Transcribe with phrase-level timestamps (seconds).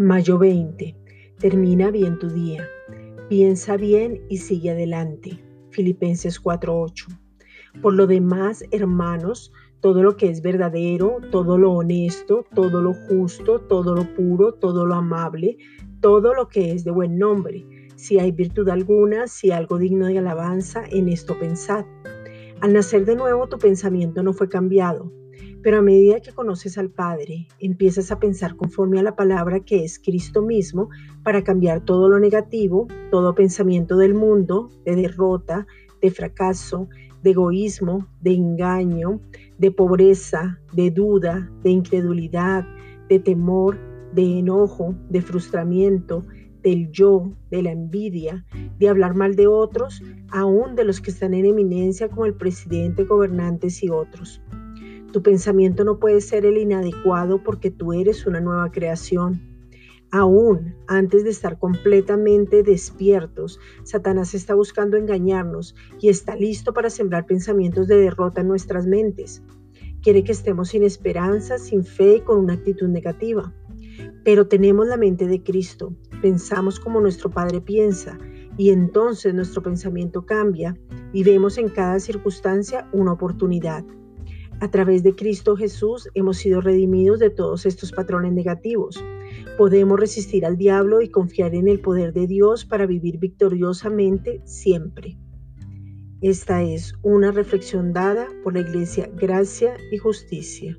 [0.00, 0.96] Mayo 20.
[1.40, 2.66] Termina bien tu día.
[3.28, 5.38] Piensa bien y sigue adelante.
[5.72, 7.08] Filipenses 4:8.
[7.82, 13.60] Por lo demás, hermanos, todo lo que es verdadero, todo lo honesto, todo lo justo,
[13.60, 15.58] todo lo puro, todo lo amable,
[16.00, 20.16] todo lo que es de buen nombre, si hay virtud alguna, si algo digno de
[20.16, 21.84] alabanza, en esto pensad.
[22.62, 25.12] Al nacer de nuevo tu pensamiento no fue cambiado
[25.62, 29.84] pero a medida que conoces al Padre, empiezas a pensar conforme a la palabra que
[29.84, 30.88] es Cristo mismo
[31.22, 35.66] para cambiar todo lo negativo, todo pensamiento del mundo, de derrota,
[36.00, 36.88] de fracaso,
[37.22, 39.20] de egoísmo, de engaño,
[39.58, 42.64] de pobreza, de duda, de incredulidad,
[43.08, 43.78] de temor,
[44.14, 46.24] de enojo, de frustramiento,
[46.62, 48.44] del yo, de la envidia,
[48.78, 53.04] de hablar mal de otros, aún de los que están en eminencia como el presidente,
[53.04, 54.42] gobernantes y otros.
[55.12, 59.40] Tu pensamiento no puede ser el inadecuado porque tú eres una nueva creación.
[60.12, 67.26] Aún antes de estar completamente despiertos, Satanás está buscando engañarnos y está listo para sembrar
[67.26, 69.42] pensamientos de derrota en nuestras mentes.
[70.02, 73.52] Quiere que estemos sin esperanza, sin fe y con una actitud negativa.
[74.24, 78.18] Pero tenemos la mente de Cristo, pensamos como nuestro Padre piensa
[78.56, 80.76] y entonces nuestro pensamiento cambia
[81.12, 83.84] y vemos en cada circunstancia una oportunidad.
[84.60, 89.02] A través de Cristo Jesús hemos sido redimidos de todos estos patrones negativos.
[89.56, 95.16] Podemos resistir al diablo y confiar en el poder de Dios para vivir victoriosamente siempre.
[96.20, 100.78] Esta es una reflexión dada por la Iglesia Gracia y Justicia.